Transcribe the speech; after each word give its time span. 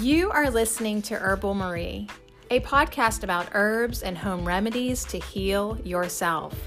You 0.00 0.30
are 0.30 0.50
listening 0.50 1.02
to 1.02 1.16
Herbal 1.16 1.52
Marie, 1.52 2.08
a 2.50 2.60
podcast 2.60 3.22
about 3.22 3.48
herbs 3.52 4.02
and 4.02 4.16
home 4.16 4.46
remedies 4.46 5.04
to 5.04 5.18
heal 5.18 5.78
yourself. 5.84 6.58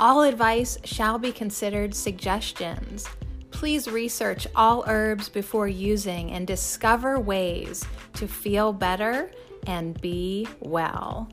All 0.00 0.22
advice 0.22 0.76
shall 0.82 1.20
be 1.20 1.30
considered 1.30 1.94
suggestions. 1.94 3.06
Please 3.52 3.86
research 3.88 4.48
all 4.56 4.82
herbs 4.88 5.28
before 5.28 5.68
using 5.68 6.32
and 6.32 6.48
discover 6.48 7.20
ways 7.20 7.84
to 8.14 8.26
feel 8.26 8.72
better 8.72 9.30
and 9.68 10.00
be 10.00 10.48
well. 10.58 11.28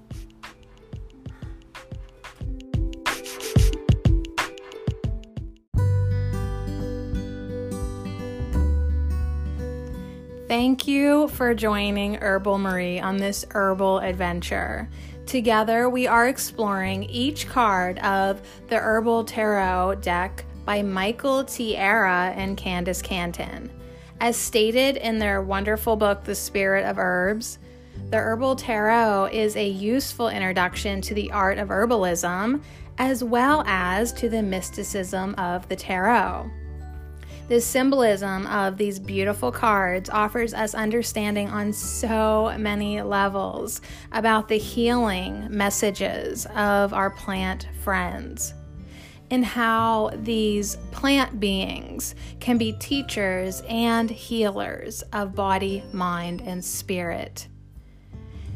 Thank 10.58 10.88
you 10.88 11.28
for 11.28 11.54
joining 11.54 12.16
Herbal 12.16 12.60
Marie 12.60 12.98
on 12.98 13.18
this 13.18 13.44
herbal 13.52 14.00
adventure. 14.00 14.88
Together, 15.26 15.90
we 15.90 16.08
are 16.08 16.30
exploring 16.30 17.04
each 17.04 17.50
card 17.50 18.00
of 18.00 18.42
the 18.70 18.78
Herbal 18.78 19.26
Tarot 19.26 19.96
deck 19.96 20.46
by 20.64 20.82
Michael 20.82 21.44
Tierra 21.44 22.32
and 22.38 22.58
Candis 22.58 23.04
Cantin. 23.04 23.70
As 24.22 24.38
stated 24.38 24.96
in 24.96 25.20
their 25.20 25.42
wonderful 25.42 25.98
book, 25.98 26.24
The 26.24 26.36
Spirit 26.36 26.86
of 26.86 27.00
Herbs, 27.00 27.60
the 28.10 28.18
Herbal 28.18 28.56
Tarot 28.56 29.32
is 29.34 29.58
a 29.58 29.68
useful 29.68 30.30
introduction 30.30 31.02
to 31.02 31.14
the 31.14 31.34
art 31.34 31.58
of 31.58 31.68
herbalism 31.68 32.64
as 32.98 33.26
well 33.26 33.62
as 33.68 34.14
to 34.14 34.30
the 34.30 34.42
mysticism 34.42 35.36
of 35.38 35.68
the 35.68 35.76
tarot. 35.76 36.50
The 37.48 37.62
symbolism 37.62 38.48
of 38.48 38.78
these 38.78 38.98
beautiful 38.98 39.52
cards 39.52 40.10
offers 40.10 40.56
us 40.56 40.74
understanding 40.74 41.48
on 41.48 41.74
so 41.74 42.56
many 42.58 43.04
levels 43.04 43.82
about 44.12 44.48
the 44.48 44.58
healing 44.58 45.48
messages 45.52 46.48
of 46.56 46.92
our 46.92 47.12
plant 47.12 47.68
friends 47.84 48.56
and 49.30 49.46
how 49.46 50.10
these 50.16 50.78
plant 50.92 51.40
beings 51.40 52.16
can 52.40 52.58
be 52.58 52.74
teachers 52.74 53.62
and 53.70 54.10
healers 54.10 55.04
of 55.14 55.36
body, 55.36 55.84
mind, 55.94 56.42
and 56.42 56.66
spirit. 56.66 57.48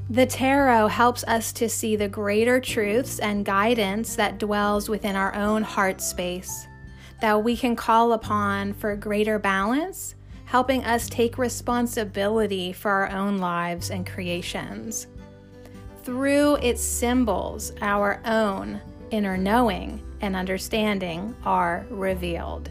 The 0.09 0.25
tarot 0.25 0.87
helps 0.87 1.23
us 1.25 1.53
to 1.53 1.69
see 1.69 1.95
the 1.95 2.07
greater 2.07 2.59
truths 2.59 3.19
and 3.19 3.45
guidance 3.45 4.15
that 4.15 4.39
dwells 4.39 4.89
within 4.89 5.15
our 5.15 5.35
own 5.35 5.61
heart 5.61 6.01
space 6.01 6.65
that 7.21 7.43
we 7.43 7.55
can 7.57 7.75
call 7.75 8.13
upon 8.13 8.73
for 8.73 8.95
greater 8.95 9.39
balance, 9.39 10.15
helping 10.45 10.83
us 10.83 11.09
take 11.09 11.37
responsibility 11.37 12.73
for 12.73 12.89
our 12.91 13.11
own 13.11 13.37
lives 13.37 13.91
and 13.91 14.07
creations. 14.07 15.07
Through 16.03 16.55
its 16.55 16.81
symbols, 16.81 17.71
our 17.81 18.21
own 18.25 18.81
inner 19.11 19.37
knowing 19.37 20.01
and 20.21 20.35
understanding 20.35 21.35
are 21.45 21.85
revealed. 21.89 22.69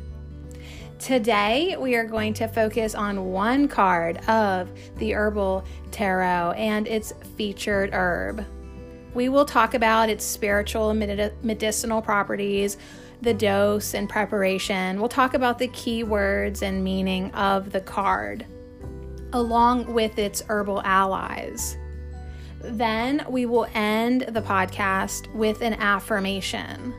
Today, 0.98 1.76
we 1.78 1.94
are 1.94 2.04
going 2.04 2.34
to 2.34 2.48
focus 2.48 2.96
on 2.96 3.26
one 3.26 3.68
card 3.68 4.18
of 4.28 4.68
the 4.96 5.14
Herbal 5.14 5.64
Tarot 5.92 6.52
and 6.56 6.88
its 6.88 7.12
featured 7.36 7.90
herb. 7.92 8.44
We 9.14 9.28
will 9.28 9.44
talk 9.44 9.74
about 9.74 10.10
its 10.10 10.24
spiritual 10.24 10.90
and 10.90 11.32
medicinal 11.42 12.02
properties, 12.02 12.76
the 13.22 13.34
dose 13.34 13.94
and 13.94 14.08
preparation. 14.08 14.98
We'll 14.98 15.08
talk 15.08 15.34
about 15.34 15.58
the 15.58 15.68
key 15.68 16.04
words 16.04 16.62
and 16.62 16.82
meaning 16.82 17.30
of 17.32 17.72
the 17.72 17.80
card, 17.80 18.46
along 19.32 19.92
with 19.92 20.18
its 20.18 20.42
herbal 20.48 20.82
allies. 20.84 21.76
Then 22.60 23.24
we 23.28 23.46
will 23.46 23.66
end 23.74 24.22
the 24.28 24.42
podcast 24.42 25.32
with 25.34 25.62
an 25.62 25.74
affirmation. 25.74 26.94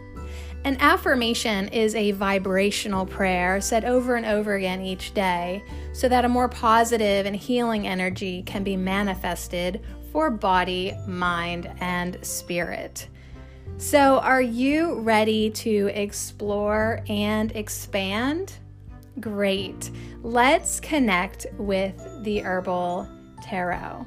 An 0.65 0.75
affirmation 0.81 1.69
is 1.69 1.95
a 1.95 2.11
vibrational 2.11 3.05
prayer 3.05 3.61
said 3.61 3.85
over 3.85 4.15
and 4.15 4.25
over 4.25 4.55
again 4.55 4.81
each 4.81 5.13
day 5.13 5.63
so 5.93 6.09
that 6.09 6.25
a 6.25 6.29
more 6.29 6.49
positive 6.49 7.25
and 7.25 7.35
healing 7.35 7.87
energy 7.87 8.43
can 8.43 8.63
be 8.63 8.75
manifested 8.75 9.81
for 10.11 10.29
body, 10.29 10.93
mind, 11.07 11.71
and 11.79 12.17
spirit. 12.25 13.07
So, 13.79 14.19
are 14.19 14.41
you 14.41 14.99
ready 14.99 15.49
to 15.51 15.89
explore 15.93 17.01
and 17.07 17.55
expand? 17.55 18.51
Great. 19.21 19.89
Let's 20.21 20.81
connect 20.81 21.45
with 21.57 21.95
the 22.23 22.39
Herbal 22.39 23.07
Tarot. 23.41 24.05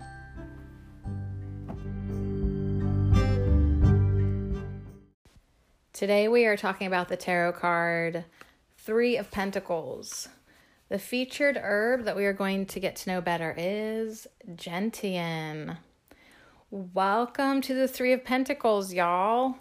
Today 5.94 6.28
we 6.28 6.44
are 6.44 6.58
talking 6.58 6.86
about 6.86 7.08
the 7.08 7.16
tarot 7.16 7.52
card 7.52 8.26
Three 8.76 9.16
of 9.16 9.30
Pentacles. 9.30 10.28
The 10.90 10.98
featured 10.98 11.56
herb 11.56 12.04
that 12.04 12.14
we 12.14 12.26
are 12.26 12.34
going 12.34 12.66
to 12.66 12.78
get 12.78 12.96
to 12.96 13.10
know 13.10 13.20
better 13.22 13.54
is 13.56 14.26
gentian. 14.54 15.78
Welcome 16.74 17.60
to 17.60 17.74
the 17.74 17.86
Three 17.86 18.14
of 18.14 18.24
Pentacles, 18.24 18.94
y'all. 18.94 19.56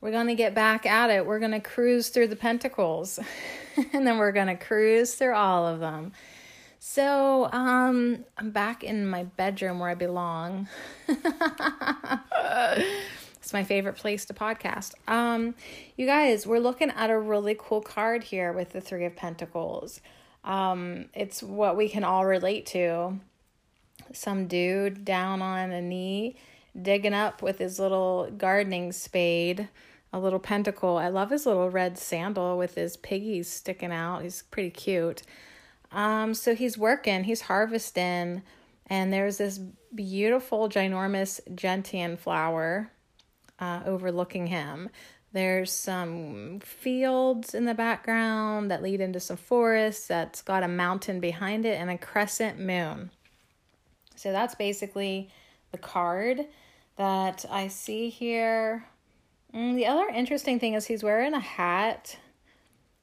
We're 0.00 0.12
going 0.12 0.28
to 0.28 0.34
get 0.34 0.54
back 0.54 0.86
at 0.86 1.10
it. 1.10 1.26
We're 1.26 1.38
going 1.38 1.50
to 1.50 1.60
cruise 1.60 2.08
through 2.08 2.28
the 2.28 2.36
pentacles 2.36 3.20
and 3.92 4.06
then 4.06 4.16
we're 4.16 4.32
going 4.32 4.46
to 4.46 4.56
cruise 4.56 5.14
through 5.14 5.34
all 5.34 5.66
of 5.66 5.80
them. 5.80 6.12
So, 6.78 7.52
um, 7.52 8.24
I'm 8.38 8.50
back 8.50 8.82
in 8.82 9.06
my 9.06 9.24
bedroom 9.24 9.78
where 9.78 9.90
I 9.90 9.94
belong. 9.94 10.66
it's 11.06 11.22
my 13.52 13.62
favorite 13.62 13.96
place 13.96 14.24
to 14.24 14.32
podcast. 14.32 14.94
Um, 15.06 15.54
you 15.98 16.06
guys, 16.06 16.46
we're 16.46 16.60
looking 16.60 16.88
at 16.92 17.10
a 17.10 17.18
really 17.18 17.56
cool 17.58 17.82
card 17.82 18.24
here 18.24 18.54
with 18.54 18.70
the 18.70 18.80
3 18.80 19.04
of 19.04 19.16
pentacles. 19.16 20.00
Um, 20.44 21.10
it's 21.12 21.42
what 21.42 21.76
we 21.76 21.90
can 21.90 22.04
all 22.04 22.24
relate 22.24 22.64
to. 22.68 23.20
Some 24.14 24.46
dude 24.46 25.04
down 25.04 25.42
on 25.42 25.70
a 25.70 25.82
knee 25.82 26.36
digging 26.80 27.14
up 27.14 27.42
with 27.42 27.58
his 27.58 27.78
little 27.78 28.30
gardening 28.36 28.92
spade, 28.92 29.68
a 30.12 30.18
little 30.18 30.38
pentacle. 30.38 30.96
I 30.96 31.08
love 31.08 31.30
his 31.30 31.46
little 31.46 31.70
red 31.70 31.98
sandal 31.98 32.58
with 32.58 32.74
his 32.74 32.96
piggies 32.96 33.48
sticking 33.48 33.92
out. 33.92 34.22
He's 34.22 34.42
pretty 34.42 34.70
cute. 34.70 35.22
Um, 35.92 36.34
so 36.34 36.54
he's 36.54 36.76
working, 36.76 37.24
he's 37.24 37.42
harvesting, 37.42 38.42
and 38.88 39.12
there's 39.12 39.38
this 39.38 39.60
beautiful, 39.94 40.68
ginormous 40.68 41.40
gentian 41.54 42.16
flower 42.16 42.90
uh, 43.60 43.82
overlooking 43.86 44.48
him. 44.48 44.90
There's 45.32 45.72
some 45.72 46.60
fields 46.60 47.54
in 47.54 47.64
the 47.64 47.74
background 47.74 48.70
that 48.70 48.82
lead 48.82 49.00
into 49.00 49.18
some 49.18 49.36
forests 49.36 50.06
that's 50.06 50.42
got 50.42 50.62
a 50.62 50.68
mountain 50.68 51.18
behind 51.18 51.64
it 51.64 51.80
and 51.80 51.90
a 51.90 51.98
crescent 51.98 52.58
moon. 52.58 53.10
So 54.14 54.30
that's 54.30 54.54
basically 54.54 55.30
the 55.72 55.78
card 55.78 56.46
that 56.96 57.44
I 57.50 57.68
see 57.68 58.08
here. 58.08 58.86
Mm, 59.54 59.76
the 59.76 59.86
other 59.86 60.08
interesting 60.08 60.58
thing 60.58 60.74
is 60.74 60.86
he's 60.86 61.02
wearing 61.02 61.34
a 61.34 61.40
hat 61.40 62.18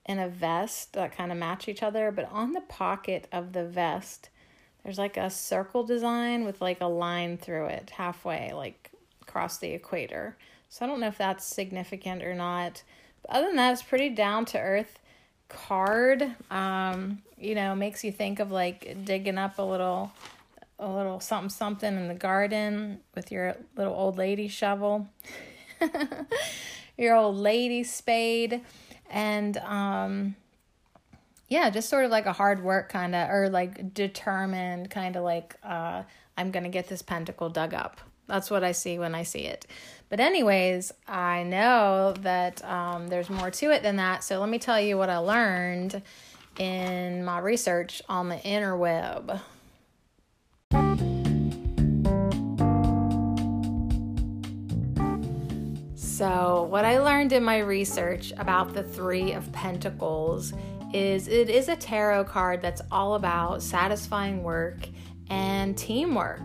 and 0.05 0.19
a 0.19 0.27
vest 0.27 0.93
that 0.93 1.15
kind 1.15 1.31
of 1.31 1.37
match 1.37 1.67
each 1.67 1.83
other, 1.83 2.11
but 2.11 2.29
on 2.31 2.53
the 2.53 2.61
pocket 2.61 3.27
of 3.31 3.53
the 3.53 3.65
vest, 3.65 4.29
there's 4.83 4.97
like 4.97 5.17
a 5.17 5.29
circle 5.29 5.83
design 5.83 6.43
with 6.43 6.61
like 6.61 6.81
a 6.81 6.85
line 6.85 7.37
through 7.37 7.67
it 7.67 7.91
halfway, 7.91 8.51
like 8.53 8.91
across 9.21 9.57
the 9.57 9.71
equator. 9.71 10.35
So 10.69 10.85
I 10.85 10.87
don't 10.87 10.99
know 10.99 11.07
if 11.07 11.17
that's 11.17 11.45
significant 11.45 12.23
or 12.23 12.33
not. 12.33 12.83
But 13.21 13.31
other 13.31 13.47
than 13.47 13.57
that, 13.57 13.73
it's 13.73 13.83
pretty 13.83 14.09
down 14.09 14.45
to 14.45 14.59
earth 14.59 14.99
card. 15.49 16.35
Um, 16.49 17.21
you 17.37 17.55
know, 17.55 17.75
makes 17.75 18.03
you 18.03 18.11
think 18.11 18.39
of 18.39 18.51
like 18.51 19.05
digging 19.05 19.37
up 19.37 19.59
a 19.59 19.63
little 19.63 20.11
a 20.81 20.89
little 20.89 21.19
something 21.19 21.49
something 21.49 21.95
in 21.95 22.07
the 22.07 22.13
garden 22.13 22.99
with 23.15 23.31
your 23.31 23.55
little 23.77 23.93
old 23.93 24.17
lady 24.17 24.47
shovel, 24.47 25.07
your 26.97 27.15
old 27.15 27.37
lady 27.37 27.83
spade, 27.83 28.61
and 29.09 29.57
um, 29.57 30.35
yeah, 31.47 31.69
just 31.69 31.89
sort 31.89 32.03
of 32.03 32.11
like 32.11 32.25
a 32.25 32.33
hard 32.33 32.63
work 32.63 32.89
kind 32.89 33.15
of, 33.15 33.29
or 33.29 33.49
like 33.49 33.93
determined 33.93 34.89
kind 34.89 35.15
of 35.15 35.23
like, 35.23 35.55
uh, 35.63 36.03
I'm 36.35 36.51
gonna 36.51 36.69
get 36.69 36.87
this 36.87 37.01
pentacle 37.01 37.49
dug 37.49 37.73
up. 37.73 38.01
That's 38.27 38.49
what 38.49 38.63
I 38.63 38.71
see 38.71 38.97
when 38.97 39.13
I 39.13 39.23
see 39.23 39.41
it. 39.41 39.67
But, 40.07 40.19
anyways, 40.19 40.93
I 41.07 41.43
know 41.43 42.13
that 42.21 42.63
um, 42.63 43.09
there's 43.09 43.29
more 43.29 43.51
to 43.51 43.71
it 43.71 43.83
than 43.83 43.97
that. 43.97 44.23
So, 44.23 44.39
let 44.39 44.49
me 44.49 44.57
tell 44.57 44.79
you 44.79 44.97
what 44.97 45.09
I 45.09 45.17
learned 45.17 46.01
in 46.57 47.25
my 47.25 47.39
research 47.39 48.01
on 48.07 48.29
the 48.29 48.35
interweb. 48.37 49.41
So, 55.95 56.67
what 56.69 56.85
I 56.85 56.99
learned 56.99 57.33
in 57.33 57.43
my 57.43 57.57
research 57.57 58.31
about 58.37 58.73
the 58.73 58.83
Three 58.83 59.31
of 59.31 59.51
Pentacles 59.51 60.53
is 60.93 61.27
it 61.27 61.49
is 61.49 61.67
a 61.67 61.75
tarot 61.75 62.25
card 62.25 62.61
that's 62.61 62.81
all 62.91 63.15
about 63.15 63.63
satisfying 63.63 64.43
work 64.43 64.87
and 65.29 65.77
teamwork 65.77 66.43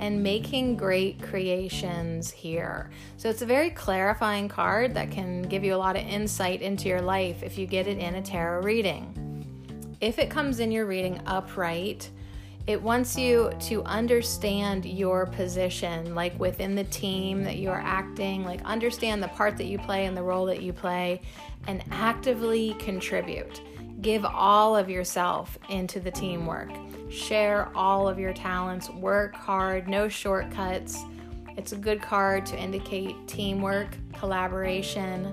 and 0.00 0.22
making 0.22 0.76
great 0.76 1.22
creations 1.22 2.30
here. 2.30 2.90
So 3.16 3.30
it's 3.30 3.42
a 3.42 3.46
very 3.46 3.70
clarifying 3.70 4.48
card 4.48 4.94
that 4.94 5.10
can 5.10 5.42
give 5.42 5.64
you 5.64 5.74
a 5.74 5.78
lot 5.78 5.96
of 5.96 6.02
insight 6.02 6.60
into 6.60 6.88
your 6.88 7.00
life 7.00 7.42
if 7.42 7.56
you 7.56 7.66
get 7.66 7.86
it 7.86 7.98
in 7.98 8.16
a 8.16 8.22
tarot 8.22 8.62
reading. 8.62 9.96
If 10.00 10.18
it 10.18 10.28
comes 10.28 10.60
in 10.60 10.70
your 10.70 10.84
reading 10.84 11.20
upright, 11.26 12.10
it 12.66 12.82
wants 12.82 13.16
you 13.16 13.52
to 13.60 13.82
understand 13.84 14.84
your 14.84 15.26
position, 15.26 16.14
like 16.16 16.38
within 16.40 16.74
the 16.74 16.84
team 16.84 17.44
that 17.44 17.56
you 17.56 17.70
are 17.70 17.80
acting, 17.80 18.44
like 18.44 18.60
understand 18.64 19.22
the 19.22 19.28
part 19.28 19.56
that 19.56 19.66
you 19.66 19.78
play 19.78 20.06
and 20.06 20.16
the 20.16 20.22
role 20.22 20.46
that 20.46 20.62
you 20.62 20.72
play, 20.72 21.20
and 21.68 21.84
actively 21.92 22.74
contribute. 22.80 23.60
Give 24.00 24.24
all 24.24 24.76
of 24.76 24.90
yourself 24.90 25.56
into 25.68 26.00
the 26.00 26.10
teamwork. 26.10 26.70
Share 27.08 27.70
all 27.74 28.08
of 28.08 28.18
your 28.18 28.32
talents. 28.32 28.90
Work 28.90 29.34
hard, 29.34 29.88
no 29.88 30.08
shortcuts. 30.08 31.04
It's 31.56 31.72
a 31.72 31.76
good 31.76 32.02
card 32.02 32.44
to 32.46 32.58
indicate 32.58 33.14
teamwork, 33.28 33.96
collaboration, 34.12 35.32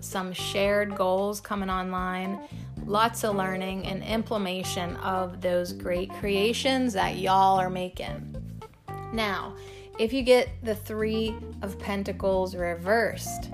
some 0.00 0.32
shared 0.32 0.96
goals 0.96 1.40
coming 1.40 1.70
online, 1.70 2.40
lots 2.86 3.24
of 3.24 3.34
learning 3.34 3.84
and 3.86 4.02
implementation 4.04 4.96
of 4.96 5.40
those 5.40 5.72
great 5.72 6.10
creations 6.14 6.92
that 6.92 7.16
y'all 7.18 7.58
are 7.58 7.70
making. 7.70 8.36
Now, 9.12 9.54
if 9.98 10.12
you 10.12 10.22
get 10.22 10.48
the 10.62 10.74
Three 10.74 11.34
of 11.62 11.78
Pentacles 11.78 12.54
reversed, 12.54 13.50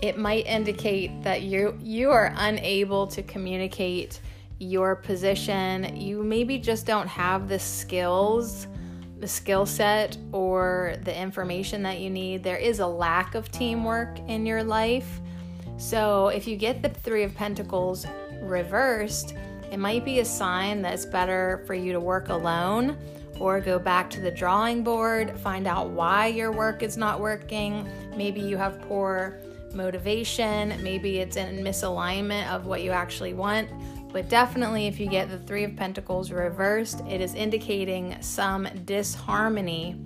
it 0.00 0.16
might 0.16 0.46
indicate 0.46 1.22
that 1.22 1.42
you 1.42 1.78
you 1.82 2.10
are 2.10 2.32
unable 2.36 3.06
to 3.08 3.22
communicate 3.22 4.20
your 4.58 4.96
position. 4.96 5.96
You 5.96 6.22
maybe 6.22 6.58
just 6.58 6.86
don't 6.86 7.08
have 7.08 7.48
the 7.48 7.58
skills, 7.58 8.66
the 9.18 9.28
skill 9.28 9.66
set 9.66 10.16
or 10.32 10.94
the 11.02 11.14
information 11.14 11.82
that 11.82 11.98
you 11.98 12.08
need. 12.08 12.42
There 12.42 12.56
is 12.56 12.80
a 12.80 12.86
lack 12.86 13.34
of 13.34 13.50
teamwork 13.50 14.18
in 14.28 14.46
your 14.46 14.64
life. 14.64 15.20
So, 15.76 16.28
if 16.28 16.46
you 16.46 16.56
get 16.56 16.82
the 16.82 16.90
3 16.90 17.24
of 17.24 17.34
pentacles 17.34 18.06
reversed, 18.40 19.34
it 19.70 19.78
might 19.78 20.04
be 20.04 20.20
a 20.20 20.24
sign 20.24 20.82
that 20.82 20.94
it's 20.94 21.06
better 21.06 21.62
for 21.66 21.74
you 21.74 21.92
to 21.92 22.00
work 22.00 22.28
alone 22.28 22.98
or 23.38 23.60
go 23.60 23.78
back 23.78 24.10
to 24.10 24.20
the 24.20 24.30
drawing 24.30 24.82
board, 24.82 25.38
find 25.40 25.66
out 25.66 25.90
why 25.90 26.26
your 26.26 26.52
work 26.52 26.82
is 26.82 26.96
not 26.96 27.20
working. 27.20 27.88
Maybe 28.16 28.40
you 28.40 28.56
have 28.56 28.80
poor 28.82 29.40
motivation, 29.72 30.74
maybe 30.82 31.18
it's 31.18 31.36
in 31.36 31.64
misalignment 31.64 32.50
of 32.50 32.66
what 32.66 32.82
you 32.82 32.90
actually 32.90 33.34
want. 33.34 33.68
But 34.12 34.28
definitely, 34.28 34.88
if 34.88 34.98
you 34.98 35.06
get 35.06 35.30
the 35.30 35.38
Three 35.38 35.64
of 35.64 35.76
Pentacles 35.76 36.32
reversed, 36.32 37.00
it 37.08 37.20
is 37.20 37.34
indicating 37.34 38.20
some 38.20 38.68
disharmony 38.84 39.96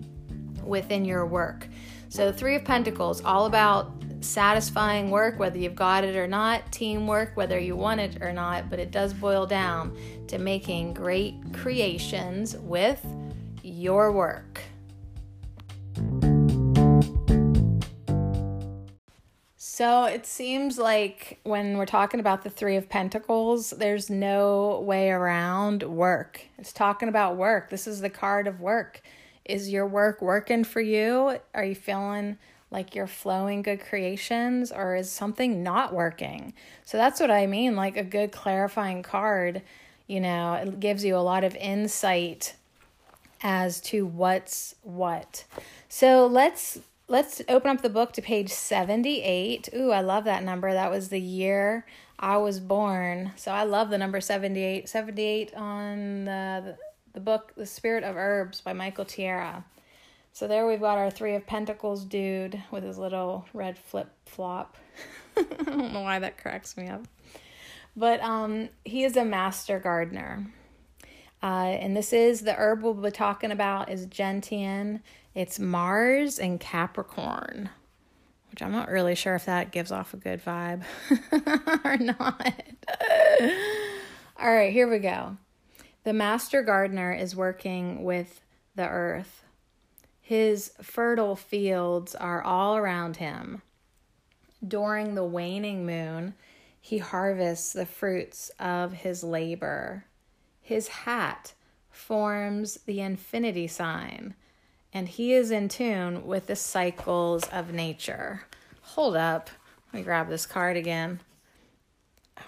within 0.63 1.05
your 1.05 1.27
work. 1.27 1.67
So, 2.11 2.31
Three 2.31 2.55
of 2.55 2.65
Pentacles, 2.65 3.23
all 3.25 3.47
about 3.47 4.04
satisfying 4.25 5.11
work, 5.11 5.39
whether 5.39 5.59
you've 5.59 5.77
got 5.77 6.05
it 6.05 6.17
or 6.17 6.27
not, 6.27 6.73
teamwork, 6.73 7.37
whether 7.37 7.59
you 7.59 7.77
want 7.77 8.01
it 8.01 8.23
or 8.23 8.33
not, 8.33 8.71
but 8.71 8.79
it 8.79 8.91
does 8.91 9.13
boil 9.13 9.47
down 9.47 9.97
to 10.29 10.39
making 10.39 10.95
great 10.95 11.35
creations 11.53 12.57
with 12.57 13.05
your 13.63 14.13
work. 14.13 14.63
So 19.57 20.05
it 20.05 20.25
seems 20.25 20.79
like 20.79 21.41
when 21.43 21.77
we're 21.77 21.85
talking 21.85 22.21
about 22.21 22.45
the 22.45 22.51
Three 22.51 22.77
of 22.77 22.89
Pentacles, 22.89 23.71
there's 23.71 24.09
no 24.09 24.81
way 24.87 25.11
around 25.11 25.83
work. 25.83 26.43
It's 26.59 26.73
talking 26.73 27.09
about 27.09 27.37
work. 27.37 27.71
This 27.71 27.89
is 27.89 28.01
the 28.01 28.09
card 28.09 28.47
of 28.47 28.61
work. 28.61 29.03
Is 29.45 29.71
your 29.71 29.87
work 29.87 30.23
working 30.23 30.63
for 30.63 30.81
you? 30.81 31.41
Are 31.55 31.65
you 31.65 31.75
feeling 31.75 32.39
like 32.75 32.95
you're 32.95 33.07
flowing 33.07 33.63
good 33.63 33.81
creations 33.81 34.73
or 34.73 34.97
is 34.97 35.09
something 35.09 35.63
not 35.63 35.95
working? 35.95 36.53
So 36.85 36.99
that's 36.99 37.21
what 37.21 37.31
I 37.31 37.47
mean. 37.47 37.77
Like 37.77 37.97
a 37.97 38.03
good 38.03 38.33
clarifying 38.33 39.05
card, 39.05 39.63
you 40.09 40.21
know, 40.21 40.55
it 40.55 40.81
gives 40.81 41.05
you 41.05 41.17
a 41.17 41.19
lot 41.19 41.45
of 41.45 41.55
insight 41.55 42.57
as 43.43 43.81
to 43.83 44.05
what's 44.05 44.75
what. 44.83 45.45
So 45.89 46.27
let's 46.27 46.81
let's 47.07 47.41
open 47.49 47.71
up 47.71 47.83
the 47.83 47.89
book 47.89 48.13
to 48.15 48.23
page 48.23 48.51
78. 48.51 49.69
Ooh, 49.77 49.93
I 49.93 50.01
love 50.01 50.25
that 50.25 50.43
number. 50.43 50.73
That 50.73 50.91
was 50.91 51.11
the 51.11 51.21
year 51.21 51.87
I 52.19 52.39
was 52.39 52.59
born. 52.59 53.33
So 53.37 53.53
I 53.53 53.63
love 53.63 53.91
the 53.91 53.99
number 53.99 54.21
78. 54.21 54.89
78 54.89 55.55
on 55.55 56.25
the, 56.25 56.77
the 57.13 57.21
book 57.21 57.53
The 57.57 57.67
Spirit 57.67 58.03
of 58.03 58.17
Herbs 58.17 58.61
by 58.61 58.73
Michael 58.73 59.05
Tierra. 59.05 59.65
So 60.35 60.49
there 60.49 60.67
we've 60.67 60.81
got 60.81 60.99
our 60.99 61.13
Three 61.13 61.37
of 61.37 61.47
Pentacles 61.47 62.05
dude 62.05 62.61
with 62.73 62.83
his 62.83 62.99
little 62.99 63.47
red 63.55 63.79
flip 63.79 64.11
flop. 64.27 64.77
I 65.37 65.45
don't 65.63 65.93
know 65.93 66.01
why 66.01 66.19
that 66.19 66.39
cracks 66.39 66.77
me 66.77 66.89
up. 66.89 67.07
But 67.95 68.21
um, 68.21 68.69
he 68.85 69.05
is 69.05 69.17
a 69.17 69.25
master 69.25 69.79
gardener. 69.79 70.45
Uh, 71.41 71.77
and 71.79 71.97
this 71.97 72.13
is 72.13 72.41
the 72.41 72.55
herb 72.55 72.83
we'll 72.83 72.95
be 72.95 73.13
talking 73.13 73.53
about 73.53 73.91
is 73.91 74.07
gentian 74.07 75.03
it's 75.37 75.61
Mars 75.61 76.41
and 76.41 76.59
Capricorn, 76.59 77.71
which 78.51 78.61
I'm 78.61 78.73
not 78.73 78.89
really 78.89 79.15
sure 79.15 79.37
if 79.37 79.45
that 79.45 79.71
gives 79.71 79.93
off 79.93 80.15
a 80.15 80.17
good 80.17 80.45
vibe 80.45 80.83
or 81.85 81.97
not. 81.97 82.55
All 84.41 84.53
right, 84.53 84.73
here 84.73 84.91
we 84.91 84.99
go. 84.99 85.37
The 86.03 86.13
master 86.13 86.63
gardener 86.63 87.13
is 87.13 87.37
working 87.37 88.03
with 88.03 88.41
the 88.75 88.89
earth. 88.89 89.44
His 90.27 90.73
fertile 90.81 91.37
fields 91.37 92.15
are 92.15 92.43
all 92.43 92.77
around 92.77 93.19
him. 93.19 93.61
During 94.67 95.15
the 95.15 95.25
waning 95.25 95.85
moon, 95.85 96.33
he 96.81 96.97
harvests 96.97 97.75
the 97.75 97.85
fruits 97.85 98.51
of 98.59 98.95
his 98.95 99.23
labor. 99.23 100.07
His 100.63 100.89
hat 100.89 101.53
forms 101.91 102.79
the 102.87 103.03
infinity 103.03 103.67
sign 103.67 104.35
and 104.95 105.09
he 105.09 105.35
is 105.35 105.51
in 105.51 105.69
tune 105.69 106.25
with 106.25 106.47
the 106.47 106.57
cycles 106.57 107.45
of 107.49 107.73
nature. 107.73 108.45
Hold 108.81 109.17
up. 109.17 109.51
Let 109.93 109.99
me 109.99 110.05
grab 110.05 110.29
this 110.29 110.47
card 110.47 110.77
again. 110.77 111.19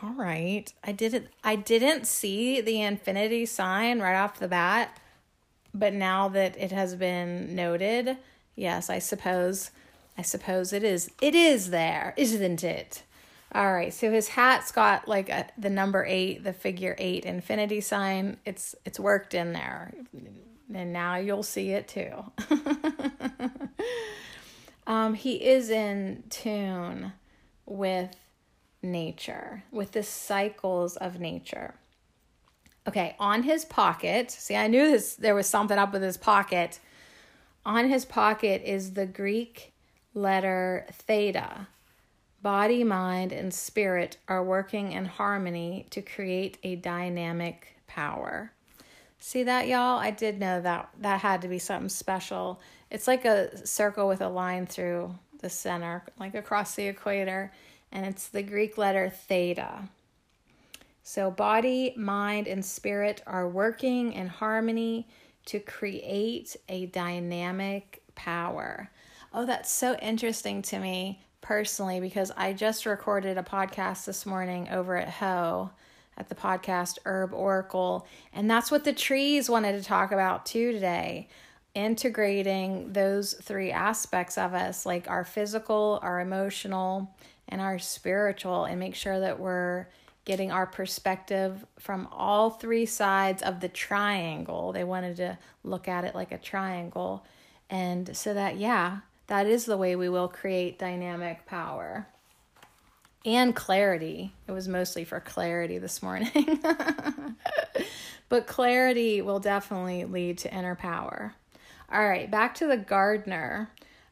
All 0.02 0.14
right. 0.14 0.72
I 0.84 0.93
didn't 0.93 1.26
I 1.43 1.56
didn't 1.56 2.06
see 2.06 2.60
the 2.60 2.81
infinity 2.81 3.46
sign 3.46 3.98
right 4.00 4.17
off 4.17 4.39
the 4.39 4.48
bat, 4.48 4.96
but 5.78 5.92
now 5.92 6.28
that 6.28 6.56
it 6.58 6.72
has 6.72 6.94
been 6.94 7.54
noted, 7.54 8.16
yes, 8.54 8.90
I 8.90 8.98
suppose 8.98 9.70
I 10.18 10.22
suppose 10.22 10.72
it 10.72 10.82
is 10.82 11.10
it 11.20 11.34
is 11.34 11.70
there, 11.70 12.14
isn't 12.16 12.64
it? 12.64 13.02
All 13.52 13.72
right, 13.72 13.94
so 13.94 14.10
his 14.10 14.28
hat's 14.28 14.72
got 14.72 15.06
like 15.06 15.28
a, 15.28 15.46
the 15.56 15.70
number 15.70 16.04
eight, 16.04 16.42
the 16.42 16.52
figure 16.52 16.96
eight 16.98 17.24
infinity 17.24 17.80
sign. 17.80 18.38
It's 18.44 18.74
it's 18.84 18.98
worked 18.98 19.34
in 19.34 19.52
there 19.52 19.92
and 20.72 20.92
now 20.92 21.16
you'll 21.16 21.42
see 21.42 21.70
it 21.70 21.88
too. 21.88 22.24
um, 24.86 25.14
he 25.14 25.34
is 25.36 25.70
in 25.70 26.24
tune 26.30 27.12
with 27.64 28.16
nature, 28.82 29.64
with 29.70 29.92
the 29.92 30.02
cycles 30.02 30.96
of 30.96 31.20
nature. 31.20 31.74
Okay, 32.88 33.16
on 33.19 33.43
his 33.43 33.64
pocket, 33.64 34.31
see, 34.31 34.55
I 34.55 34.69
knew 34.69 34.90
this 34.90 35.14
there 35.14 35.34
was 35.34 35.48
something 35.48 35.78
up 35.78 35.93
with 35.93 36.02
his 36.02 36.16
pocket. 36.16 36.78
On 37.64 37.88
his 37.88 38.05
pocket 38.05 38.62
is 38.64 38.93
the 38.93 39.06
Greek 39.06 39.72
letter 40.14 40.86
theta. 40.93 41.66
Body, 42.43 42.84
mind, 42.84 43.32
and 43.32 43.52
spirit 43.52 44.19
are 44.28 44.44
working 44.44 44.93
in 44.93 45.05
harmony 45.05 45.86
to 45.90 46.00
create 46.00 46.58
a 46.62 46.76
dynamic 46.76 47.76
power. 47.88 48.52
See 49.19 49.43
that, 49.43 49.66
y'all? 49.66 49.98
I 49.98 50.12
did 50.12 50.38
know 50.38 50.60
that 50.60 50.90
that 51.00 51.20
had 51.22 51.43
to 51.43 51.48
be 51.48 51.58
something 51.58 51.88
special. 51.88 52.60
It's 52.88 53.08
like 53.08 53.24
a 53.24 53.66
circle 53.66 54.06
with 54.06 54.20
a 54.20 54.28
line 54.28 54.66
through 54.66 55.12
the 55.40 55.50
center, 55.50 56.05
like 56.20 56.34
across 56.34 56.76
the 56.76 56.86
equator, 56.86 57.50
and 57.90 58.06
it's 58.06 58.28
the 58.28 58.44
Greek 58.44 58.78
letter 58.78 59.10
theta. 59.10 59.88
So, 61.08 61.31
body, 61.31 61.94
mind, 61.96 62.48
and 62.48 62.65
spirit 62.65 63.22
are 63.29 63.48
working 63.48 64.13
in 64.13 64.27
harmony 64.27 65.06
to 65.44 65.60
create 65.60 66.56
a 66.69 66.86
dynamic 66.86 68.03
power. 68.17 68.91
Oh, 69.32 69.46
that's 69.46 69.70
so 69.70 69.94
interesting 70.03 70.63
to 70.63 70.81
me 70.81 71.22
personally 71.43 72.01
because 72.01 72.32
I 72.36 72.55
just 72.55 72.86
recorded 72.86 73.39
a 73.39 73.44
podcast 73.44 74.05
this 74.05 74.27
morning 74.27 74.69
over 74.69 74.96
at 74.96 75.08
Ho 75.08 75.70
at 76.19 76.29
the 76.29 76.34
podcast 76.34 76.98
Herb 77.05 77.32
Oracle. 77.32 78.05
And 78.32 78.51
that's 78.51 78.72
what 78.72 78.82
the 78.82 78.93
trees 78.93 79.48
wanted 79.48 79.81
to 79.81 79.84
talk 79.84 80.10
about 80.10 80.44
too 80.44 80.72
today 80.72 81.29
integrating 81.77 82.93
those 82.93 83.34
three 83.34 83.70
aspects 83.70 84.36
of 84.36 84.55
us, 84.55 84.84
like 84.84 85.08
our 85.08 85.25
physical, 85.25 86.01
our 86.03 86.19
emotional, 86.19 87.15
and 87.48 87.60
our 87.60 87.79
spiritual, 87.79 88.65
and 88.65 88.81
make 88.81 88.96
sure 88.96 89.20
that 89.20 89.39
we're 89.39 89.86
getting 90.26 90.50
our 90.50 90.66
perspective 90.66 91.64
from 91.78 92.08
all 92.10 92.50
three 92.50 92.84
sides 92.84 93.42
of 93.42 93.60
the 93.60 93.68
triangle. 93.68 94.72
They 94.72 94.84
wanted 94.84 95.16
to 95.16 95.38
look 95.62 95.88
at 95.88 96.04
it 96.04 96.14
like 96.14 96.32
a 96.32 96.38
triangle. 96.38 97.24
And 97.70 98.14
so 98.14 98.34
that, 98.34 98.58
yeah, 98.58 98.98
that 99.28 99.46
is 99.46 99.64
the 99.64 99.76
way 99.76 99.94
we 99.94 100.08
will 100.08 100.28
create 100.28 100.80
dynamic 100.80 101.46
power 101.46 102.08
and 103.24 103.54
clarity. 103.54 104.32
It 104.48 104.52
was 104.52 104.66
mostly 104.66 105.04
for 105.04 105.20
clarity 105.20 105.78
this 105.78 106.02
morning. 106.02 106.60
but 108.28 108.48
clarity 108.48 109.22
will 109.22 109.40
definitely 109.40 110.04
lead 110.04 110.38
to 110.38 110.52
inner 110.52 110.74
power. 110.74 111.34
All 111.90 112.06
right, 112.06 112.28
back 112.28 112.56
to 112.56 112.66
the 112.66 112.76
gardener. 112.76 113.70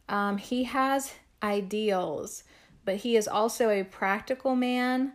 Um, 0.08 0.38
he 0.38 0.62
has 0.64 1.12
ideals, 1.42 2.44
but 2.84 2.96
he 2.96 3.16
is 3.16 3.26
also 3.26 3.68
a 3.68 3.82
practical 3.82 4.54
man 4.54 5.12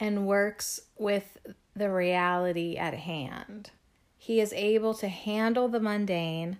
and 0.00 0.26
works 0.26 0.80
with 0.98 1.38
the 1.74 1.90
reality 1.90 2.76
at 2.76 2.94
hand. 2.94 3.70
He 4.18 4.40
is 4.40 4.52
able 4.52 4.94
to 4.94 5.08
handle 5.08 5.68
the 5.68 5.80
mundane 5.80 6.58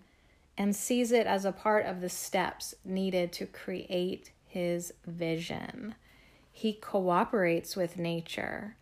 and 0.59 0.75
sees 0.75 1.12
it 1.12 1.27
as 1.27 1.45
a 1.45 1.53
part 1.53 1.87
of 1.87 2.01
the 2.01 2.09
steps 2.09 2.75
needed 2.85 3.33
to 3.33 3.47
create 3.47 4.33
his 4.47 4.93
vision. 5.07 5.95
He 6.51 6.75
cooperates 6.75 7.75
with 7.75 7.99
nature 7.99 8.77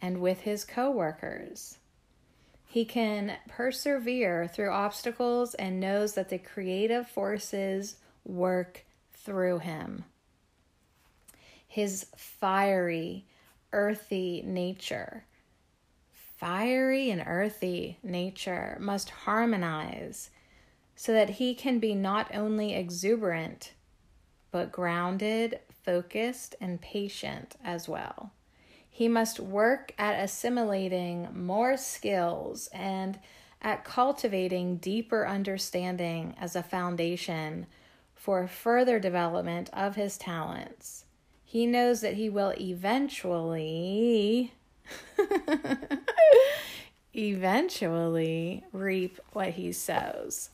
and 0.00 0.20
with 0.20 0.40
his 0.40 0.64
coworkers. 0.64 1.78
He 2.66 2.84
can 2.84 3.36
persevere 3.48 4.48
through 4.48 4.70
obstacles 4.70 5.54
and 5.54 5.80
knows 5.80 6.14
that 6.14 6.28
the 6.28 6.38
creative 6.38 7.08
forces 7.08 7.96
work 8.24 8.84
through 9.12 9.60
him. 9.60 10.04
His 11.66 12.06
fiery, 12.16 13.26
earthy 13.74 14.40
nature. 14.46 15.24
Fiery 16.38 17.10
and 17.10 17.22
earthy 17.26 17.98
nature 18.02 18.78
must 18.80 19.10
harmonize 19.10 20.30
so 20.94 21.12
that 21.12 21.30
he 21.30 21.54
can 21.54 21.80
be 21.80 21.94
not 21.94 22.32
only 22.32 22.74
exuberant, 22.74 23.72
but 24.52 24.70
grounded, 24.70 25.58
focused, 25.84 26.54
and 26.60 26.80
patient 26.80 27.56
as 27.64 27.88
well. 27.88 28.32
He 28.88 29.08
must 29.08 29.40
work 29.40 29.92
at 29.98 30.22
assimilating 30.22 31.28
more 31.34 31.76
skills 31.76 32.68
and 32.72 33.18
at 33.60 33.84
cultivating 33.84 34.76
deeper 34.76 35.26
understanding 35.26 36.36
as 36.40 36.54
a 36.54 36.62
foundation 36.62 37.66
for 38.14 38.46
further 38.46 39.00
development 39.00 39.68
of 39.72 39.96
his 39.96 40.16
talents 40.16 41.03
he 41.54 41.66
knows 41.68 42.00
that 42.00 42.14
he 42.14 42.28
will 42.28 42.52
eventually 42.60 44.52
eventually 47.14 48.64
reap 48.72 49.20
what 49.32 49.50
he 49.50 49.70
sows. 49.70 50.50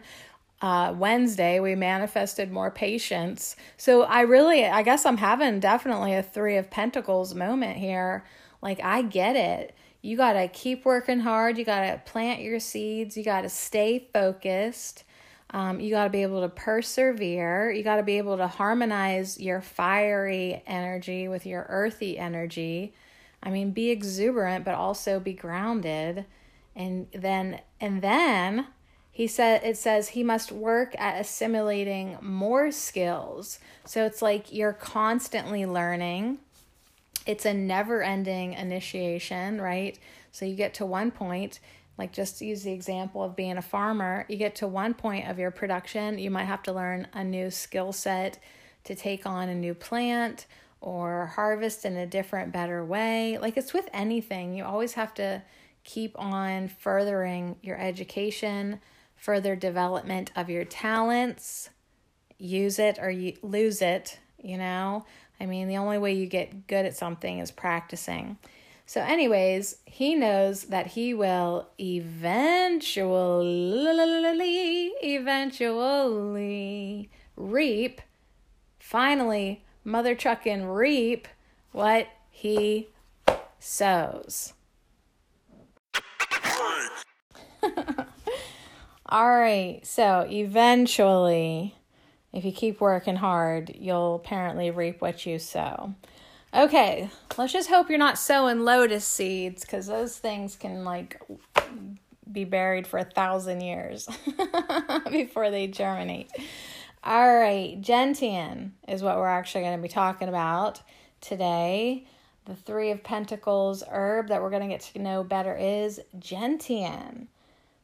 uh, 0.60 0.94
Wednesday 0.96 1.58
we 1.58 1.74
manifested 1.74 2.52
more 2.52 2.70
patience. 2.70 3.56
So 3.76 4.02
I 4.02 4.20
really, 4.20 4.64
I 4.64 4.82
guess 4.82 5.04
I'm 5.04 5.16
having 5.16 5.58
definitely 5.58 6.14
a 6.14 6.22
Three 6.22 6.56
of 6.56 6.70
Pentacles 6.70 7.34
moment 7.34 7.76
here. 7.76 8.24
Like, 8.60 8.80
I 8.82 9.02
get 9.02 9.34
it. 9.34 9.74
You 10.02 10.16
got 10.16 10.34
to 10.34 10.46
keep 10.48 10.84
working 10.84 11.20
hard. 11.20 11.58
You 11.58 11.64
got 11.64 11.80
to 11.80 12.02
plant 12.10 12.40
your 12.40 12.60
seeds. 12.60 13.16
You 13.16 13.24
got 13.24 13.42
to 13.42 13.48
stay 13.48 14.08
focused. 14.12 15.04
Um, 15.52 15.80
you 15.80 15.90
got 15.90 16.04
to 16.04 16.10
be 16.10 16.22
able 16.22 16.40
to 16.40 16.48
persevere. 16.48 17.70
You 17.70 17.82
got 17.82 17.96
to 17.96 18.02
be 18.02 18.18
able 18.18 18.38
to 18.38 18.46
harmonize 18.46 19.38
your 19.38 19.60
fiery 19.60 20.62
energy 20.66 21.28
with 21.28 21.44
your 21.44 21.66
earthy 21.68 22.18
energy. 22.18 22.94
I 23.42 23.50
mean, 23.50 23.72
be 23.72 23.90
exuberant, 23.90 24.64
but 24.64 24.74
also 24.74 25.20
be 25.20 25.34
grounded. 25.34 26.24
And 26.74 27.08
then, 27.12 27.60
and 27.80 28.00
then 28.00 28.68
he 29.10 29.26
said, 29.26 29.62
it 29.62 29.76
says 29.76 30.08
he 30.08 30.24
must 30.24 30.50
work 30.50 30.94
at 30.98 31.20
assimilating 31.20 32.16
more 32.22 32.72
skills. 32.72 33.58
So 33.84 34.06
it's 34.06 34.22
like 34.22 34.52
you're 34.52 34.72
constantly 34.72 35.66
learning. 35.66 36.38
It's 37.26 37.44
a 37.44 37.52
never 37.52 38.02
ending 38.02 38.54
initiation, 38.54 39.60
right? 39.60 39.98
So 40.30 40.46
you 40.46 40.56
get 40.56 40.72
to 40.74 40.86
one 40.86 41.10
point 41.10 41.60
like 41.98 42.12
just 42.12 42.40
use 42.40 42.62
the 42.62 42.72
example 42.72 43.22
of 43.22 43.36
being 43.36 43.56
a 43.56 43.62
farmer 43.62 44.24
you 44.28 44.36
get 44.36 44.54
to 44.54 44.66
one 44.66 44.94
point 44.94 45.28
of 45.28 45.38
your 45.38 45.50
production 45.50 46.18
you 46.18 46.30
might 46.30 46.44
have 46.44 46.62
to 46.62 46.72
learn 46.72 47.06
a 47.12 47.22
new 47.22 47.50
skill 47.50 47.92
set 47.92 48.38
to 48.84 48.94
take 48.94 49.26
on 49.26 49.48
a 49.48 49.54
new 49.54 49.74
plant 49.74 50.46
or 50.82 51.26
harvest 51.26 51.84
in 51.84 51.96
a 51.96 52.06
different 52.06 52.52
better 52.52 52.84
way. 52.84 53.38
Like 53.38 53.56
it's 53.56 53.72
with 53.72 53.88
anything. 53.92 54.54
You 54.54 54.64
always 54.64 54.94
have 54.94 55.14
to 55.14 55.42
keep 55.84 56.18
on 56.18 56.68
furthering 56.68 57.56
your 57.62 57.78
education 57.78 58.80
further 59.16 59.54
development 59.54 60.32
of 60.34 60.50
your 60.50 60.64
talents. 60.64 61.70
Use 62.38 62.80
it 62.80 62.98
or 63.00 63.10
you 63.10 63.36
lose 63.42 63.80
it 63.80 64.18
you 64.42 64.58
know? 64.58 65.06
I 65.38 65.46
mean 65.46 65.68
the 65.68 65.76
only 65.76 65.98
way 65.98 66.14
you 66.14 66.26
get 66.26 66.66
good 66.66 66.84
at 66.84 66.96
something 66.96 67.38
is 67.38 67.52
practicing 67.52 68.36
so, 68.92 69.00
anyways, 69.00 69.78
he 69.86 70.14
knows 70.14 70.64
that 70.64 70.88
he 70.88 71.14
will 71.14 71.70
eventually, 71.80 72.92
eventually 75.02 77.08
reap, 77.34 78.02
finally, 78.78 79.64
mother 79.82 80.14
truckin' 80.14 80.76
reap 80.76 81.26
what 81.70 82.06
he 82.28 82.90
sows. 83.58 84.52
All 89.06 89.30
right, 89.30 89.80
so 89.84 90.28
eventually, 90.30 91.76
if 92.34 92.44
you 92.44 92.52
keep 92.52 92.78
working 92.78 93.16
hard, 93.16 93.74
you'll 93.74 94.16
apparently 94.16 94.70
reap 94.70 95.00
what 95.00 95.24
you 95.24 95.38
sow. 95.38 95.94
Okay, 96.54 97.08
let's 97.38 97.54
just 97.54 97.70
hope 97.70 97.88
you're 97.88 97.98
not 97.98 98.18
sowing 98.18 98.60
lotus 98.60 99.06
seeds 99.06 99.62
because 99.62 99.86
those 99.86 100.18
things 100.18 100.54
can 100.54 100.84
like 100.84 101.18
be 102.30 102.44
buried 102.44 102.86
for 102.86 102.98
a 102.98 103.04
thousand 103.04 103.62
years 103.62 104.06
before 105.10 105.50
they 105.50 105.66
germinate. 105.66 106.30
All 107.02 107.34
right, 107.34 107.80
gentian 107.80 108.74
is 108.86 109.02
what 109.02 109.16
we're 109.16 109.28
actually 109.28 109.62
going 109.62 109.78
to 109.78 109.82
be 109.82 109.88
talking 109.88 110.28
about 110.28 110.82
today. 111.22 112.06
The 112.44 112.54
Three 112.54 112.90
of 112.90 113.02
Pentacles 113.02 113.82
herb 113.90 114.28
that 114.28 114.42
we're 114.42 114.50
going 114.50 114.62
to 114.62 114.68
get 114.68 114.82
to 114.92 114.98
know 114.98 115.24
better 115.24 115.56
is 115.56 116.00
gentian. 116.18 117.28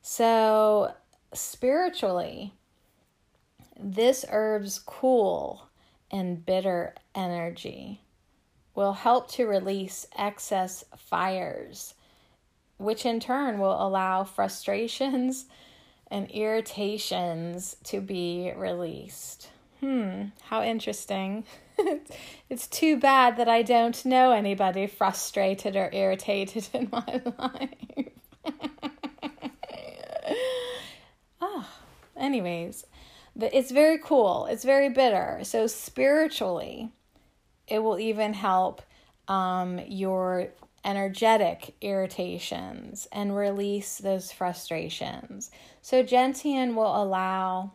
So, 0.03 0.93
spiritually, 1.33 2.53
this 3.81 4.27
herb's 4.29 4.79
cool 4.79 5.69
and 6.11 6.45
bitter 6.45 6.95
energy 7.15 8.03
will 8.79 8.93
help 8.93 9.29
to 9.29 9.45
release 9.45 10.07
excess 10.17 10.85
fires, 10.97 11.95
which 12.77 13.05
in 13.05 13.19
turn 13.19 13.59
will 13.59 13.85
allow 13.85 14.23
frustrations 14.23 15.47
and 16.13 16.31
irritations 16.31 17.75
to 17.83 18.01
be 18.01 18.53
released. 18.55 19.49
Hmm, 19.81 20.27
how 20.43 20.63
interesting. 20.63 21.43
it's 22.49 22.69
too 22.69 22.97
bad 22.97 23.37
that 23.37 23.49
I 23.49 23.63
don't 23.63 24.05
know 24.05 24.31
anybody 24.31 24.87
frustrated 24.87 25.75
or 25.75 25.91
irritated 25.93 26.69
in 26.73 26.89
my 26.93 27.21
life. 27.37 28.55
oh, 31.41 31.69
anyways, 32.17 32.87
it's 33.41 33.73
very 33.73 33.99
cool. 33.99 34.47
It's 34.47 34.63
very 34.63 34.89
bitter. 34.89 35.41
So, 35.43 35.67
spiritually, 35.67 36.93
it 37.69 37.81
will 37.81 37.99
even 37.99 38.35
help 38.35 38.83
um, 39.29 39.81
your 39.87 40.49
energetic 40.85 41.75
irritations 41.81 43.07
and 43.13 43.37
release 43.37 43.99
those 43.99 44.33
frustrations. 44.33 45.51
So, 45.83 46.03
Gentian 46.03 46.75
will 46.75 47.03
allow 47.03 47.73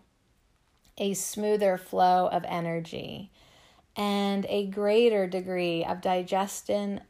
a 0.98 1.14
smoother 1.14 1.78
flow 1.78 2.28
of 2.28 2.46
energy 2.48 3.32
and 3.96 4.46
a 4.48 4.68
greater 4.68 5.28
degree 5.28 5.84
of 5.84 6.02
digestion, 6.02 7.02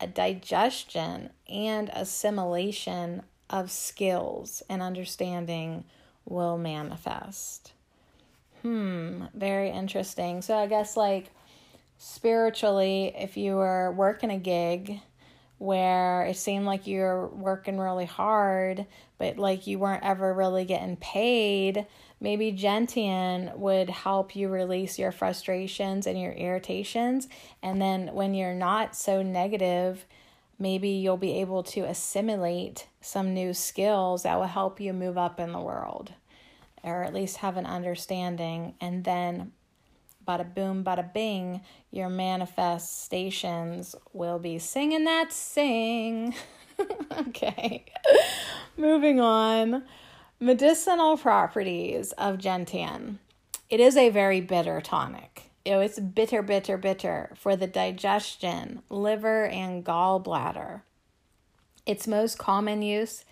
a 0.00 0.06
digestion 0.06 1.30
and 1.48 1.90
assimilation 1.92 3.22
of 3.48 3.70
skills 3.70 4.62
and 4.68 4.82
understanding 4.82 5.84
will 6.24 6.58
manifest. 6.58 7.72
Hmm, 8.62 9.24
very 9.34 9.70
interesting. 9.70 10.42
So 10.42 10.56
I 10.56 10.66
guess 10.66 10.96
like 10.96 11.30
spiritually, 11.98 13.12
if 13.16 13.36
you 13.36 13.56
were 13.56 13.92
working 13.92 14.30
a 14.30 14.38
gig 14.38 15.00
where 15.58 16.24
it 16.24 16.36
seemed 16.36 16.66
like 16.66 16.86
you 16.86 17.00
were 17.00 17.28
working 17.28 17.78
really 17.78 18.04
hard, 18.04 18.86
but 19.18 19.38
like 19.38 19.66
you 19.66 19.78
weren't 19.78 20.04
ever 20.04 20.34
really 20.34 20.66
getting 20.66 20.96
paid, 20.96 21.86
maybe 22.20 22.52
Gentian 22.52 23.50
would 23.58 23.88
help 23.88 24.36
you 24.36 24.48
release 24.48 24.98
your 24.98 25.12
frustrations 25.12 26.06
and 26.06 26.20
your 26.20 26.32
irritations. 26.32 27.28
And 27.62 27.80
then 27.80 28.08
when 28.12 28.34
you're 28.34 28.54
not 28.54 28.94
so 28.94 29.22
negative, 29.22 30.04
maybe 30.58 30.90
you'll 30.90 31.16
be 31.16 31.40
able 31.40 31.62
to 31.62 31.80
assimilate 31.80 32.86
some 33.00 33.32
new 33.32 33.54
skills 33.54 34.24
that 34.24 34.36
will 34.36 34.44
help 34.44 34.78
you 34.78 34.92
move 34.92 35.16
up 35.16 35.40
in 35.40 35.52
the 35.52 35.60
world 35.60 36.12
or 36.82 37.02
at 37.02 37.14
least 37.14 37.38
have 37.38 37.56
an 37.56 37.66
understanding. 37.66 38.74
And 38.80 39.04
then 39.04 39.52
bada 40.26 40.52
boom, 40.52 40.84
bada 40.84 41.12
bing, 41.12 41.60
your 41.90 42.08
manifestations 42.08 43.94
will 44.12 44.38
be 44.38 44.58
singing 44.58 45.04
that 45.04 45.32
sing. 45.32 46.34
okay, 47.18 47.84
moving 48.76 49.20
on. 49.20 49.84
Medicinal 50.38 51.16
properties 51.16 52.12
of 52.12 52.38
gentian. 52.38 53.18
It 53.70 53.80
is 53.80 53.96
a 53.96 54.10
very 54.10 54.40
bitter 54.40 54.80
tonic. 54.80 55.50
It's 55.64 55.98
bitter, 55.98 56.42
bitter, 56.42 56.76
bitter 56.76 57.32
for 57.34 57.56
the 57.56 57.66
digestion, 57.66 58.82
liver, 58.88 59.46
and 59.46 59.84
gallbladder. 59.84 60.82
Its 61.86 62.06
most 62.06 62.38
common 62.38 62.82
use 62.82 63.24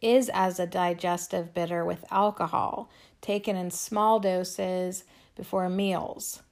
is 0.00 0.30
as 0.32 0.58
a 0.58 0.66
digestive 0.66 1.52
bitter 1.52 1.84
with 1.84 2.04
alcohol, 2.10 2.90
taken 3.20 3.56
in 3.56 3.70
small 3.70 4.20
doses 4.20 5.04
before 5.34 5.68
meals. 5.68 6.42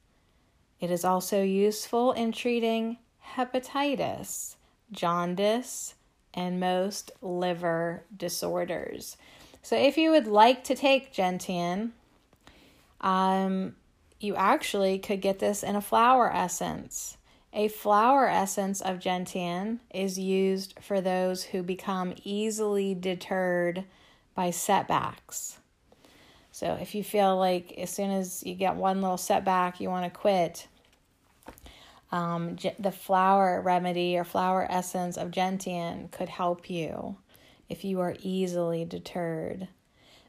It 0.79 0.91
is 0.91 1.05
also 1.05 1.43
useful 1.43 2.11
in 2.11 2.31
treating 2.31 2.97
hepatitis, 3.35 4.55
jaundice, 4.91 5.95
and 6.33 6.59
most 6.59 7.11
liver 7.21 8.03
disorders. 8.15 9.17
So, 9.61 9.75
if 9.75 9.97
you 9.97 10.11
would 10.11 10.27
like 10.27 10.63
to 10.65 10.75
take 10.75 11.13
Gentian, 11.13 11.91
um, 12.99 13.75
you 14.19 14.35
actually 14.35 14.99
could 14.99 15.21
get 15.21 15.39
this 15.39 15.63
in 15.63 15.75
a 15.75 15.81
flower 15.81 16.31
essence. 16.31 17.17
A 17.53 17.67
flower 17.67 18.27
essence 18.29 18.79
of 18.79 18.99
gentian 18.99 19.81
is 19.93 20.17
used 20.17 20.75
for 20.79 21.01
those 21.01 21.43
who 21.43 21.63
become 21.63 22.13
easily 22.23 22.95
deterred 22.95 23.83
by 24.33 24.51
setbacks. 24.51 25.57
So 26.51 26.77
if 26.81 26.93
you 26.93 27.03
feel 27.03 27.37
like 27.37 27.73
as 27.77 27.89
soon 27.89 28.11
as 28.11 28.43
you 28.43 28.55
get 28.55 28.75
one 28.75 29.01
little 29.01 29.17
setback, 29.17 29.79
you 29.79 29.89
want 29.89 30.11
to 30.11 30.19
quit, 30.19 30.67
um, 32.11 32.57
the 32.77 32.91
flower 32.91 33.61
remedy 33.61 34.17
or 34.17 34.25
flower 34.25 34.67
essence 34.69 35.17
of 35.17 35.31
gentian 35.31 36.09
could 36.09 36.27
help 36.29 36.69
you 36.69 37.17
if 37.69 37.85
you 37.85 38.01
are 38.01 38.15
easily 38.21 38.83
deterred. 38.83 39.69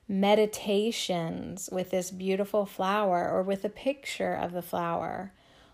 Meditations 0.07 1.69
with 1.73 1.91
this 1.91 2.11
beautiful 2.11 2.67
flower 2.67 3.29
or 3.29 3.43
with 3.43 3.65
a 3.65 3.69
picture 3.69 4.35
of 4.35 4.53
the 4.53 4.63
flower 4.63 5.33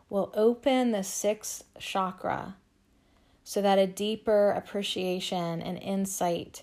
will 0.08 0.32
open 0.34 0.92
the 0.92 1.02
sixth 1.02 1.64
chakra 1.78 2.56
so 3.44 3.60
that 3.60 3.78
a 3.78 3.86
deeper 3.86 4.50
appreciation 4.50 5.60
and 5.60 5.78
insight 5.78 6.62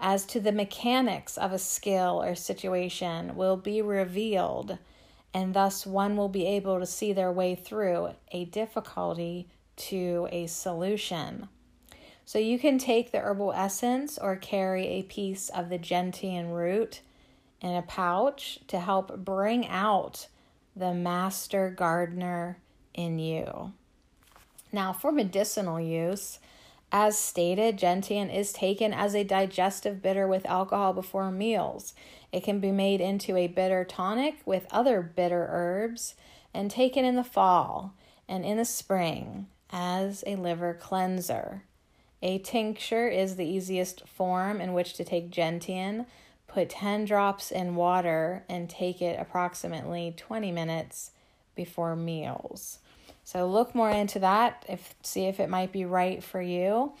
as 0.00 0.24
to 0.26 0.40
the 0.40 0.52
mechanics 0.52 1.36
of 1.36 1.52
a 1.52 1.58
skill 1.58 2.22
or 2.22 2.34
situation 2.34 3.34
will 3.36 3.56
be 3.56 3.82
revealed, 3.82 4.78
and 5.34 5.54
thus 5.54 5.86
one 5.86 6.16
will 6.16 6.28
be 6.28 6.46
able 6.46 6.78
to 6.78 6.86
see 6.86 7.12
their 7.12 7.32
way 7.32 7.54
through 7.54 8.10
a 8.32 8.44
difficulty 8.46 9.48
to 9.76 10.28
a 10.30 10.46
solution. 10.46 11.48
So 12.24 12.38
you 12.38 12.58
can 12.58 12.78
take 12.78 13.10
the 13.10 13.20
herbal 13.20 13.52
essence 13.54 14.18
or 14.18 14.36
carry 14.36 14.86
a 14.86 15.02
piece 15.02 15.48
of 15.48 15.70
the 15.70 15.78
gentian 15.78 16.50
root 16.50 17.00
in 17.60 17.74
a 17.74 17.82
pouch 17.82 18.60
to 18.68 18.78
help 18.78 19.24
bring 19.24 19.66
out 19.66 20.28
the 20.76 20.92
master 20.92 21.70
gardener 21.70 22.58
in 22.94 23.18
you. 23.18 23.72
Now, 24.70 24.92
for 24.92 25.10
medicinal 25.10 25.80
use, 25.80 26.38
as 26.90 27.18
stated, 27.18 27.76
gentian 27.76 28.30
is 28.30 28.52
taken 28.52 28.92
as 28.92 29.14
a 29.14 29.24
digestive 29.24 30.00
bitter 30.02 30.26
with 30.26 30.46
alcohol 30.46 30.92
before 30.92 31.30
meals. 31.30 31.94
It 32.32 32.44
can 32.44 32.60
be 32.60 32.72
made 32.72 33.00
into 33.00 33.36
a 33.36 33.46
bitter 33.46 33.84
tonic 33.84 34.36
with 34.46 34.66
other 34.70 35.02
bitter 35.02 35.46
herbs 35.50 36.14
and 36.54 36.70
taken 36.70 37.04
in 37.04 37.16
the 37.16 37.24
fall 37.24 37.94
and 38.28 38.44
in 38.44 38.56
the 38.56 38.64
spring 38.64 39.46
as 39.70 40.24
a 40.26 40.36
liver 40.36 40.74
cleanser. 40.74 41.64
A 42.22 42.38
tincture 42.38 43.08
is 43.08 43.36
the 43.36 43.46
easiest 43.46 44.08
form 44.08 44.60
in 44.60 44.72
which 44.72 44.94
to 44.94 45.04
take 45.04 45.30
gentian. 45.30 46.06
Put 46.46 46.70
10 46.70 47.04
drops 47.04 47.50
in 47.50 47.76
water 47.76 48.44
and 48.48 48.68
take 48.68 49.00
it 49.00 49.20
approximately 49.20 50.14
20 50.16 50.50
minutes 50.50 51.12
before 51.54 51.94
meals. 51.94 52.78
So 53.28 53.46
look 53.46 53.74
more 53.74 53.90
into 53.90 54.20
that 54.20 54.64
if 54.70 54.94
see 55.02 55.26
if 55.26 55.38
it 55.38 55.50
might 55.50 55.70
be 55.70 55.84
right 55.84 56.24
for 56.24 56.40
you. 56.40 56.94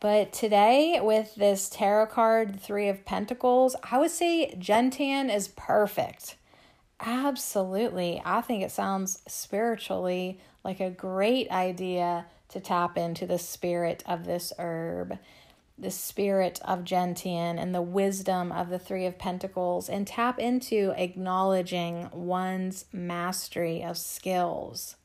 But 0.00 0.32
today 0.32 0.98
with 1.00 1.36
this 1.36 1.68
tarot 1.68 2.06
card, 2.06 2.58
3 2.58 2.88
of 2.88 3.04
Pentacles, 3.04 3.76
I 3.88 3.98
would 3.98 4.10
say 4.10 4.56
Gentian 4.58 5.30
is 5.30 5.46
perfect. 5.46 6.34
Absolutely. 6.98 8.20
I 8.24 8.40
think 8.40 8.64
it 8.64 8.72
sounds 8.72 9.20
spiritually 9.28 10.40
like 10.64 10.80
a 10.80 10.90
great 10.90 11.48
idea 11.52 12.26
to 12.48 12.58
tap 12.58 12.98
into 12.98 13.24
the 13.24 13.38
spirit 13.38 14.02
of 14.04 14.26
this 14.26 14.52
herb, 14.58 15.16
the 15.78 15.92
spirit 15.92 16.58
of 16.64 16.82
Gentian, 16.82 17.56
and 17.56 17.72
the 17.72 17.82
wisdom 17.82 18.50
of 18.50 18.68
the 18.68 18.80
Three 18.80 19.06
of 19.06 19.16
Pentacles, 19.16 19.88
and 19.88 20.08
tap 20.08 20.40
into 20.40 20.92
acknowledging 20.96 22.10
one's 22.12 22.86
mastery 22.92 23.84
of 23.84 23.96
skills 23.96 24.96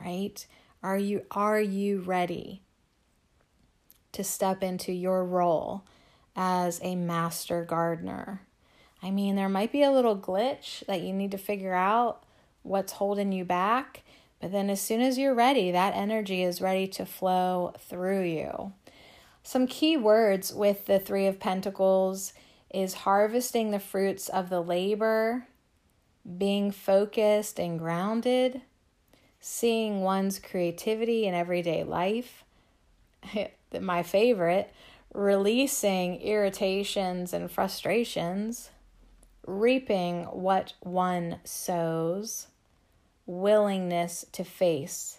right? 0.00 0.46
Are 0.82 0.98
you 0.98 1.22
are 1.30 1.60
you 1.60 2.00
ready 2.00 2.62
to 4.12 4.22
step 4.22 4.62
into 4.62 4.92
your 4.92 5.24
role 5.24 5.84
as 6.34 6.80
a 6.82 6.94
master 6.96 7.64
gardener? 7.64 8.42
I 9.02 9.10
mean, 9.10 9.36
there 9.36 9.48
might 9.48 9.72
be 9.72 9.82
a 9.82 9.90
little 9.90 10.16
glitch 10.16 10.84
that 10.86 11.02
you 11.02 11.12
need 11.12 11.30
to 11.32 11.38
figure 11.38 11.74
out 11.74 12.24
what's 12.62 12.92
holding 12.92 13.32
you 13.32 13.44
back, 13.44 14.02
but 14.40 14.52
then 14.52 14.70
as 14.70 14.80
soon 14.80 15.00
as 15.00 15.18
you're 15.18 15.34
ready, 15.34 15.70
that 15.70 15.94
energy 15.94 16.42
is 16.42 16.60
ready 16.60 16.86
to 16.88 17.06
flow 17.06 17.74
through 17.78 18.22
you. 18.22 18.72
Some 19.42 19.66
key 19.66 19.96
words 19.96 20.52
with 20.52 20.86
the 20.86 20.98
3 20.98 21.26
of 21.26 21.38
pentacles 21.38 22.32
is 22.74 22.94
harvesting 22.94 23.70
the 23.70 23.78
fruits 23.78 24.28
of 24.28 24.50
the 24.50 24.60
labor, 24.60 25.46
being 26.36 26.72
focused 26.72 27.60
and 27.60 27.78
grounded, 27.78 28.62
seeing 29.48 30.00
one's 30.00 30.40
creativity 30.40 31.24
in 31.24 31.32
everyday 31.32 31.84
life. 31.84 32.42
My 33.80 34.02
favorite, 34.02 34.72
releasing 35.14 36.20
irritations 36.20 37.32
and 37.32 37.48
frustrations, 37.48 38.70
reaping 39.46 40.24
what 40.24 40.72
one 40.80 41.38
sows, 41.44 42.48
willingness 43.24 44.26
to 44.32 44.42
face 44.42 45.18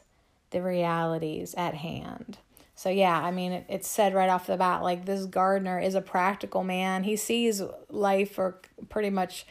the 0.49 0.61
realities 0.61 1.55
at 1.55 1.75
hand. 1.75 2.37
So, 2.75 2.89
yeah, 2.89 3.23
I 3.23 3.31
mean, 3.31 3.53
it, 3.53 3.65
it's 3.69 3.87
said 3.87 4.13
right 4.13 4.29
off 4.29 4.45
the 4.45 4.57
bat 4.57 4.83
like 4.83 5.05
this 5.05 5.25
gardener 5.25 5.79
is 5.79 5.95
a 5.95 6.01
practical 6.01 6.65
man. 6.65 7.05
He 7.05 7.15
sees 7.15 7.61
life 7.89 8.33
for 8.33 8.59
pretty 8.89 9.09
much 9.09 9.45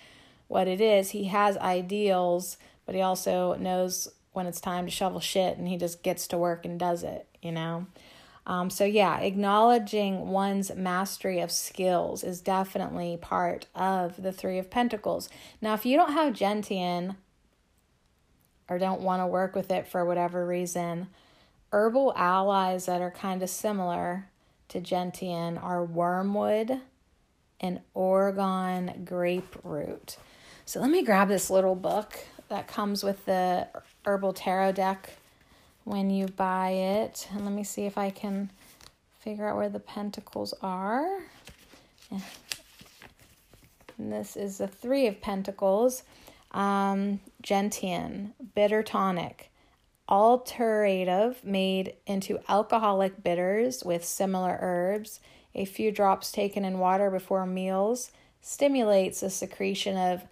what 0.49 0.69
it 0.69 0.83
is. 0.83 1.11
He 1.11 1.25
has 1.25 1.57
ideals, 1.57 2.59
but 2.85 2.95
he 2.95 3.01
also 3.01 3.55
knows 3.55 4.11
when 4.37 4.47
it's 4.47 4.61
time 4.61 4.85
to 4.85 4.91
shovel 4.91 5.19
shit 5.19 5.57
and 5.57 5.67
he 5.67 5.79
just 5.79 6.03
gets 6.03 6.29
to 6.29 6.37
work 6.37 6.67
and 6.67 6.79
does 6.79 7.03
it, 7.03 7.27
you 7.43 7.51
know? 7.51 7.87
Um, 8.47 8.71
so, 8.71 8.85
yeah, 8.85 9.19
acknowledging 9.19 10.29
one's 10.29 10.73
mastery 10.75 11.41
of 11.41 11.51
skills 11.51 12.23
is 12.23 12.41
definitely 12.41 13.19
part 13.21 13.67
of 13.75 14.23
the 14.23 14.31
Three 14.31 14.59
of 14.59 14.71
Pentacles. 14.71 15.29
Now, 15.61 15.75
if 15.75 15.85
you 15.85 15.97
don't 15.97 16.13
have 16.13 16.35
Gentian 16.35 17.17
or 18.69 18.79
don't 18.79 19.01
want 19.01 19.21
to 19.23 19.27
work 19.27 19.57
with 19.57 19.71
it 19.73 19.89
for 19.89 20.05
whatever 20.05 20.47
reason, 20.47 21.09
herbal 21.73 22.13
allies 22.15 22.87
that 22.87 23.01
are 23.01 23.11
kind 23.11 23.43
of 23.43 23.51
similar 23.51 24.29
to 24.69 24.81
Gentian 24.81 25.59
are 25.59 25.85
wormwood 25.85 26.81
and 27.59 27.81
Oregon 27.95 29.03
grape 29.05 29.57
root. 29.65 30.19
So, 30.67 30.79
let 30.79 30.91
me 30.91 31.03
grab 31.03 31.27
this 31.27 31.51
little 31.51 31.75
book 31.75 32.17
that 32.49 32.69
comes 32.69 33.03
with 33.03 33.25
the 33.27 33.67
herbal 34.07 34.33
tarot 34.33 34.73
deck 34.73 35.11
when 35.85 36.11
you 36.11 36.27
buy 36.27 36.71
it. 36.71 37.29
And 37.33 37.45
let 37.45 37.53
me 37.53 37.65
see 37.65 37.87
if 37.87 37.99
I 37.99 38.11
can 38.11 38.51
figure 39.19 39.49
out 39.49 39.57
where 39.57 39.69
the 39.69 39.81
pentacles 39.81 40.55
are. 40.63 41.21
And 42.11 44.13
this 44.13 44.37
is 44.37 44.59
the 44.59 44.69
Three 44.69 45.07
of 45.07 45.21
Pentacles. 45.21 46.03
Um, 46.53 47.21
Gentian, 47.43 48.33
bitter 48.55 48.83
tonic, 48.83 49.51
alterative, 50.09 51.45
made 51.45 51.95
into 52.07 52.39
alcoholic 52.49 53.23
bitters 53.23 53.83
with 53.85 54.05
similar 54.05 54.59
herbs. 54.61 55.21
A 55.55 55.65
few 55.65 55.91
drops 55.91 56.31
taken 56.31 56.65
in 56.65 56.79
water 56.79 57.11
before 57.11 57.47
meals 57.47 58.13
stimulates 58.41 59.21
the 59.21 59.31
secretion 59.31 59.97
of 59.97 60.23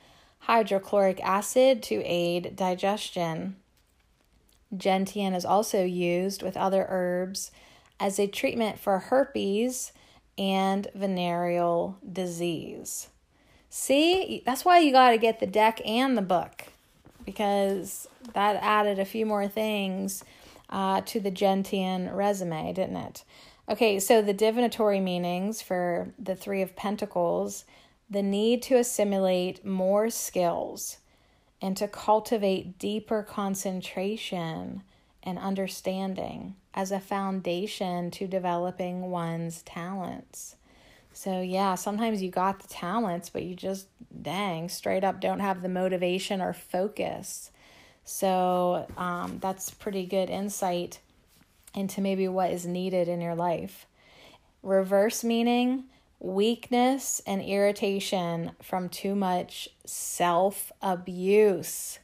hydrochloric 0.41 1.21
acid 1.25 1.83
to 1.83 2.03
aid 2.05 2.55
digestion. 2.55 3.57
Gentian 4.77 5.35
is 5.35 5.45
also 5.45 5.85
used 5.85 6.43
with 6.43 6.57
other 6.57 6.87
herbs 6.89 7.51
as 8.01 8.19
a 8.19 8.27
treatment 8.27 8.79
for 8.79 8.99
herpes 8.99 9.93
and 10.37 10.89
venereal 10.95 11.99
disease. 12.11 13.09
See, 13.71 14.43
that's 14.45 14.65
why 14.65 14.79
you 14.79 14.93
got 14.93 15.11
to 15.11 15.19
get 15.19 15.41
the 15.41 15.47
deck 15.47 15.81
and 15.85 16.17
the 16.17 16.23
book 16.23 16.67
because 17.25 18.09
that 18.35 18.57
added 18.63 18.99
a 18.99 19.05
few 19.05 19.27
more 19.27 19.49
things 19.49 20.25
uh, 20.71 21.01
to 21.03 21.21
the 21.21 21.31
Gentian 21.31 22.11
resume, 22.13 22.73
didn't 22.73 22.97
it? 22.97 23.25
Okay, 23.69 23.99
so 23.99 24.21
the 24.21 24.35
divinatory 24.35 25.01
meanings 25.01 25.63
for 25.63 26.13
the 26.19 26.37
Three 26.37 26.63
of 26.63 26.77
Pentacles 26.77 27.65
the 28.11 28.23
need 28.23 28.63
to 28.63 28.77
assimilate 28.77 29.65
more 29.65 30.11
skills 30.11 30.99
and 31.65 31.79
to 31.79 31.89
cultivate 31.89 32.79
deeper 32.79 33.23
concentration 33.23 34.83
and 35.23 35.39
understanding 35.39 36.55
as 36.75 36.93
a 36.93 37.01
foundation 37.01 38.11
to 38.11 38.27
developing 38.27 39.11
one's 39.11 39.63
talents. 39.63 40.57
So, 41.15 41.41
yeah, 41.41 41.75
sometimes 41.75 42.23
you 42.23 42.31
got 42.31 42.61
the 42.61 42.69
talents, 42.69 43.31
but 43.31 43.45
you 43.45 43.55
just, 43.55 43.87
dang, 44.21 44.69
straight 44.69 45.05
up 45.05 45.23
don't 45.23 45.41
have 45.41 45.63
the 45.63 45.71
motivation 45.71 46.43
or 46.43 46.53
focus. 46.53 47.51
So, 48.05 48.87
um, 48.99 49.39
that's 49.41 49.71
pretty 49.71 50.05
good 50.05 50.29
insight 50.29 50.99
into 51.75 52.03
maybe 52.03 52.29
what 52.29 52.51
is 52.51 52.67
needed 52.67 53.09
in 53.09 53.23
your 53.23 53.35
life. 53.35 53.87
Reverse 54.63 55.25
meaning, 55.25 55.85
weakness 56.21 57.21
and 57.27 57.43
irritation 57.43 58.53
from 58.63 58.89
too 58.89 59.15
much 59.15 59.69
self 59.85 60.73
abuse. 60.81 61.99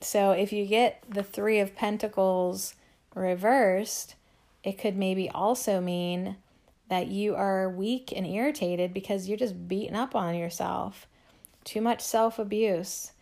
So, 0.00 0.32
if 0.32 0.52
you 0.52 0.66
get 0.66 1.02
the 1.08 1.22
Three 1.22 1.60
of 1.60 1.76
Pentacles 1.76 2.74
reversed, 3.14 4.16
it 4.64 4.78
could 4.78 4.96
maybe 4.96 5.28
also 5.30 5.80
mean 5.80 6.36
that 6.88 7.06
you 7.06 7.34
are 7.34 7.70
weak 7.70 8.12
and 8.14 8.26
irritated 8.26 8.92
because 8.92 9.28
you're 9.28 9.38
just 9.38 9.68
beating 9.68 9.96
up 9.96 10.14
on 10.14 10.34
yourself. 10.34 11.06
Too 11.64 11.80
much 11.80 12.00
self 12.00 12.38
abuse. 12.38 13.12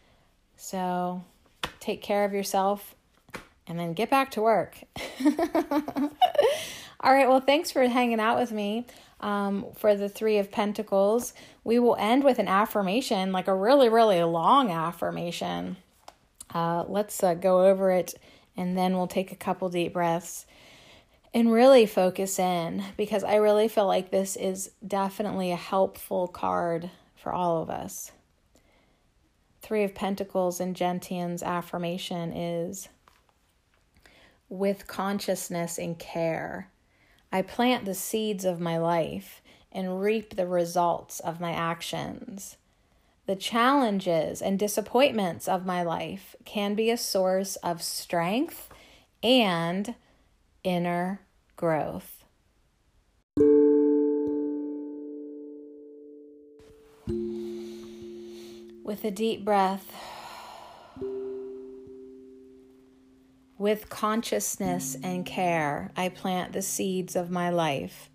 So, 0.57 1.23
take 1.81 2.03
care 2.03 2.25
of 2.25 2.33
yourself 2.33 2.95
and 3.67 3.79
then 3.79 3.93
get 3.93 4.11
back 4.11 4.31
to 4.33 4.43
work. 4.43 4.79
All 7.03 7.15
right, 7.15 7.29
well, 7.29 7.41
thanks 7.41 7.71
for 7.71 7.87
hanging 7.89 8.21
out 8.21 8.39
with 8.39 8.53
me 8.53 8.87
um, 9.21 9.67
for 9.75 9.95
the 9.95 10.09
Three 10.09 10.37
of 10.37 10.51
Pentacles. 10.51 11.33
We 11.65 11.79
will 11.79 11.97
end 11.99 12.25
with 12.25 12.39
an 12.39 12.49
affirmation, 12.49 13.33
like 13.33 13.49
a 13.49 13.55
really, 13.55 13.89
really 13.89 14.23
long 14.23 14.71
affirmation. 14.71 15.79
Uh, 16.53 16.85
let's 16.87 17.23
uh, 17.23 17.35
go 17.35 17.67
over 17.67 17.91
it 17.91 18.15
and 18.57 18.77
then 18.77 18.95
we'll 18.95 19.07
take 19.07 19.33
a 19.33 19.37
couple 19.37 19.69
deep 19.71 19.95
breaths 19.95 20.45
and 21.33 21.53
really 21.53 21.87
focus 21.87 22.39
in 22.39 22.85
because 22.97 23.25
I 23.25 23.37
really 23.37 23.69
feel 23.69 23.87
like 23.87 24.11
this 24.11 24.37
is 24.37 24.73
definitely 24.87 25.53
a 25.53 25.57
helpful 25.57 26.29
card 26.29 26.91
for 27.17 27.33
all 27.33 27.63
of 27.63 27.71
us. 27.71 28.13
Three 29.63 29.85
of 29.85 29.95
Pentacles 29.95 30.61
and 30.61 30.75
Gentian's 30.77 31.43
affirmation 31.43 32.33
is 32.33 32.89
with 34.49 34.87
consciousness 34.87 35.79
and 35.79 35.99
care. 35.99 36.69
I 37.33 37.43
plant 37.43 37.85
the 37.85 37.95
seeds 37.95 38.45
of 38.45 38.61
my 38.61 38.77
life 38.77 39.41
and 39.71 40.01
reap 40.01 40.35
the 40.35 40.47
results 40.47 41.21
of 41.21 41.41
my 41.41 41.53
actions. 41.53 42.57
The 43.27 43.37
challenges 43.37 44.43
and 44.43 44.59
disappointments 44.59 45.47
of 45.47 45.65
my 45.65 45.83
life 45.83 46.35
can 46.45 46.75
be 46.75 46.91
a 46.91 46.97
source 46.97 47.55
of 47.57 47.83
strength 47.83 48.69
and 49.23 49.95
inner 50.65 51.21
growth. 51.57 52.25
With 58.83 59.05
a 59.05 59.13
deep 59.13 59.45
breath, 59.45 60.20
With 63.61 63.91
consciousness 63.91 64.97
and 65.03 65.27
care, 65.27 65.91
I 65.95 66.09
plant 66.09 66.55
the 66.55 66.63
seeds 66.63 67.15
of 67.15 67.31
my 67.31 67.51
life 67.51 68.09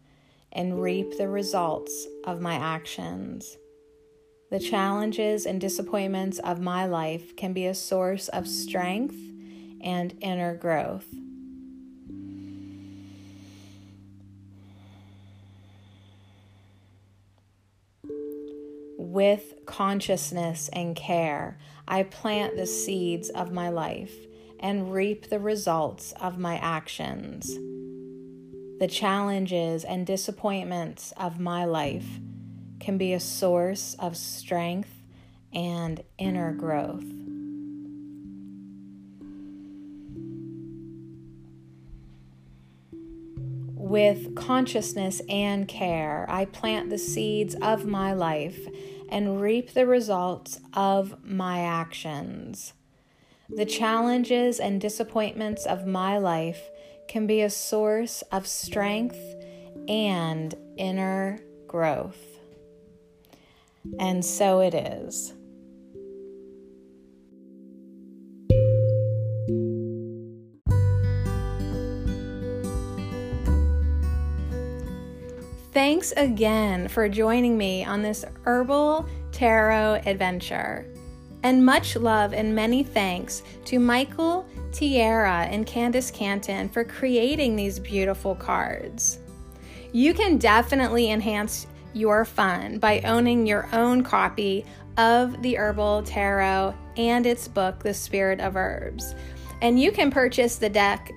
and 0.52 0.82
reap 0.82 1.20
the 1.20 1.28
results 1.28 2.08
of 2.24 2.42
my 2.42 2.56
actions. 2.56 3.56
The 4.50 4.60
challenges 4.60 5.46
and 5.46 5.62
disappointments 5.62 6.40
of 6.40 6.60
my 6.60 6.88
life 6.88 7.36
can 7.36 7.54
be 7.54 7.68
a 7.68 7.76
source 7.76 8.28
of 8.30 8.48
strength 8.48 9.18
and 9.82 10.18
inner 10.20 10.56
growth. 10.56 11.06
With 18.98 19.54
consciousness 19.68 20.72
and 20.74 20.96
care, 20.96 21.60
I 21.88 22.02
plant 22.02 22.58
the 22.58 22.66
seeds 22.66 23.30
of 23.30 23.52
my 23.52 23.70
life 23.70 24.16
and 24.60 24.94
reap 24.94 25.30
the 25.30 25.40
results 25.40 26.14
of 26.22 26.38
my 26.38 26.58
actions. 26.58 27.54
The 28.80 28.88
challenges 28.90 29.84
and 29.84 30.06
disappointments 30.06 31.14
of 31.18 31.40
my 31.40 31.66
life 31.66 32.20
can 32.80 32.98
be 32.98 33.14
a 33.14 33.20
source 33.20 33.96
of 34.00 34.18
strength 34.18 35.02
and 35.54 36.04
inner 36.18 36.52
growth. 36.52 37.06
With 43.86 44.36
consciousness 44.36 45.22
and 45.30 45.68
care, 45.68 46.26
I 46.28 46.46
plant 46.46 46.90
the 46.90 46.98
seeds 46.98 47.56
of 47.62 47.86
my 47.86 48.14
life 48.14 48.60
and 49.10 49.40
reap 49.40 49.74
the 49.74 49.86
results 49.86 50.60
of 50.74 51.24
my 51.24 51.60
actions. 51.60 52.74
The 53.50 53.66
challenges 53.66 54.60
and 54.60 54.82
disappointments 54.82 55.66
of 55.66 55.86
my 55.86 56.18
life 56.18 56.70
can 57.08 57.28
be 57.28 57.42
a 57.42 57.50
source 57.50 58.24
of 58.32 58.48
strength 58.48 59.20
and 59.88 60.56
inner 60.78 61.40
growth. 61.68 62.40
And 64.00 64.26
so 64.26 64.62
it 64.62 64.74
is. 64.74 65.34
Thanks 75.72 76.14
again 76.16 76.88
for 76.88 77.08
joining 77.10 77.58
me 77.58 77.84
on 77.84 78.02
this 78.02 78.26
herbal 78.46 79.08
tarot 79.32 80.02
adventure. 80.06 80.95
And 81.46 81.64
much 81.64 81.96
love 81.96 82.34
and 82.34 82.56
many 82.56 82.82
thanks 82.82 83.44
to 83.66 83.78
Michael 83.78 84.48
Tierra 84.72 85.44
and 85.44 85.64
Candis 85.64 86.12
Cantin 86.12 86.68
for 86.70 86.84
creating 86.84 87.56
these 87.56 87.78
beautiful 87.78 88.34
cards. 88.34 89.20
You 89.92 90.16
can 90.16 90.40
definitely 90.40 91.12
enhance 91.12 91.68
your 91.94 92.26
fun 92.26 92.80
by 92.80 93.02
owning 93.02 93.46
your 93.46 93.70
own 93.74 94.04
copy 94.04 94.66
of 94.98 95.40
the 95.44 95.56
Herbal 95.56 96.02
Tarot 96.02 96.74
and 96.98 97.28
its 97.28 97.48
book, 97.48 97.84
The 97.84 97.94
Spirit 97.94 98.40
of 98.40 98.56
Herbs. 98.56 99.14
And 99.62 99.80
you 99.80 99.92
can 99.92 100.10
purchase 100.10 100.56
the 100.56 100.68
deck, 100.68 101.12